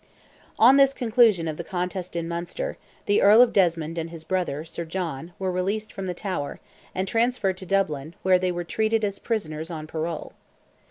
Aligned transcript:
On 0.57 0.77
this 0.77 0.95
conclusion 0.95 1.47
of 1.47 1.57
the 1.57 1.63
contest 1.63 2.15
in 2.15 2.27
Munster, 2.27 2.75
the 3.05 3.21
Earl 3.21 3.39
of 3.43 3.53
Desmond 3.53 3.99
and 3.99 4.09
his 4.09 4.23
brother, 4.23 4.65
Sir 4.65 4.83
John, 4.83 5.33
were 5.37 5.51
released 5.51 5.93
from 5.93 6.07
the 6.07 6.15
Tower, 6.15 6.59
and 6.95 7.07
transferred 7.07 7.57
to 7.57 7.67
Dublin, 7.67 8.15
where 8.23 8.39
they 8.39 8.51
were 8.51 8.63
treated 8.63 9.03
as 9.05 9.19
prisoners 9.19 9.69
on 9.69 9.85
parole. 9.85 10.33